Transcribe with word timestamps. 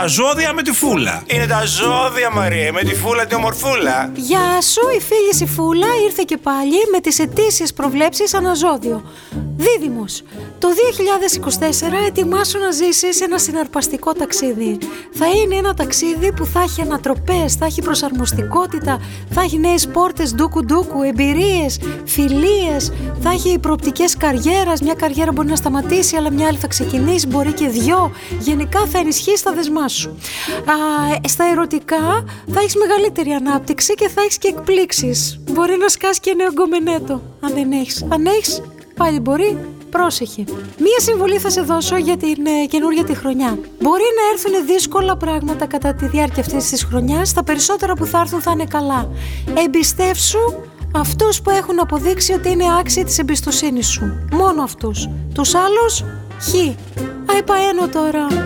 Τα 0.00 0.06
ζώδια 0.06 0.52
με 0.52 0.62
τη 0.62 0.72
φούλα. 0.72 1.22
Είναι 1.26 1.46
τα 1.46 1.64
ζώδια, 1.64 2.30
Μαρία, 2.30 2.72
με 2.72 2.82
τη 2.82 2.94
φούλα 2.94 3.26
τη 3.26 3.34
ομορφούλα. 3.34 4.10
Γεια 4.14 4.60
σου, 4.60 4.80
η 4.96 5.00
φίλη 5.00 5.42
η 5.42 5.46
Φούλα 5.46 5.86
ήρθε 6.04 6.22
και 6.26 6.36
πάλι 6.36 6.76
με 6.92 7.00
τις 7.00 7.18
ετήσιες 7.18 7.72
προβλέψεις 7.72 8.34
αναζώδιο. 8.34 9.02
Δίδυμος, 9.56 10.22
το 10.58 10.68
2024 10.68 12.06
ετοιμάσου 12.06 12.58
να 12.58 12.70
ζήσεις 12.70 13.20
ένα 13.20 13.38
συναρπαστικό 13.38 14.12
ταξίδι. 14.12 14.78
Θα 15.12 15.26
είναι 15.26 15.54
ένα 15.54 15.74
ταξίδι 15.74 16.32
που 16.32 16.46
θα 16.46 16.60
έχει 16.60 16.80
ανατροπές, 16.80 17.54
θα 17.54 17.64
έχει 17.64 17.82
προσαρμοστικότητα, 17.82 19.00
θα 19.30 19.40
έχει 19.40 19.58
νέες 19.58 19.88
πόρτες 19.88 20.34
ντούκου 20.34 20.64
ντούκου, 20.64 21.02
εμπειρίες, 21.02 21.80
φιλίες, 22.04 22.92
θα 23.20 23.30
έχει 23.30 23.58
προοπτικές 23.58 24.16
καριέρας, 24.16 24.80
μια 24.80 24.94
καριέρα 24.94 25.32
μπορεί 25.32 25.48
να 25.48 25.56
σταματήσει 25.56 26.16
αλλά 26.16 26.30
μια 26.30 26.46
άλλη 26.46 26.58
θα 26.58 26.66
ξεκινήσει, 26.66 27.26
μπορεί 27.26 27.52
και 27.52 27.68
δυο, 27.68 28.12
γενικά 28.38 28.86
θα 28.86 28.98
ενισχύσει 28.98 29.44
τα 29.44 29.52
δεσμά 29.52 29.88
σου. 29.88 30.08
Α, 30.64 30.74
στα 31.28 31.44
ερωτικά 31.44 32.24
θα 32.52 32.60
έχεις 32.60 32.76
μεγαλύτερη 32.76 33.30
ανάπτυξη 33.30 33.94
και 33.94 34.08
θα 34.08 34.20
έχεις 34.22 34.38
και 34.38 34.48
εκπλήξεις. 34.48 35.40
Μπορεί 35.50 35.76
να 35.76 35.88
σκάσεις 35.88 36.20
και 36.20 36.34
νέο 36.34 36.52
γκομενέτο, 36.52 37.22
αν 37.40 37.54
δεν 37.54 37.72
έχεις. 37.72 38.06
Αν 38.08 38.26
έχεις, 38.26 38.62
πάλι 38.96 39.20
μπορεί, 39.20 39.58
πρόσεχε. 39.90 40.44
Μία 40.78 40.98
συμβουλή 40.98 41.38
θα 41.38 41.50
σε 41.50 41.60
δώσω 41.60 41.96
για 41.96 42.16
την 42.16 42.46
ε, 42.46 42.66
καινούργια 42.66 43.04
τη 43.04 43.14
χρονιά. 43.14 43.58
Μπορεί 43.80 44.02
να 44.18 44.32
έρθουν 44.32 44.66
δύσκολα 44.66 45.16
πράγματα 45.16 45.66
κατά 45.66 45.94
τη 45.94 46.06
διάρκεια 46.06 46.42
αυτής 46.42 46.68
της 46.68 46.84
χρονιάς, 46.84 47.32
τα 47.32 47.44
περισσότερα 47.44 47.94
που 47.94 48.06
θα 48.06 48.20
έρθουν 48.20 48.40
θα 48.40 48.50
είναι 48.50 48.64
καλά. 48.64 49.08
Εμπιστεύσου 49.64 50.38
αυτούς 50.94 51.42
που 51.42 51.50
έχουν 51.50 51.80
αποδείξει 51.80 52.32
ότι 52.32 52.50
είναι 52.50 52.64
άξιοι 52.78 53.04
της 53.04 53.18
εμπιστοσύνης 53.18 53.86
σου. 53.86 54.26
Μόνο 54.32 54.62
αυτούς. 54.62 55.08
Τους 55.34 55.54
άλλους, 55.54 56.04
χ. 56.40 56.54
Αϊ 57.26 57.42
παένω 57.42 57.88
τώρα. 57.92 58.43